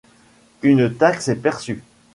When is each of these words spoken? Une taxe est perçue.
Une 0.63 0.91
taxe 0.97 1.27
est 1.27 1.35
perçue. 1.35 1.83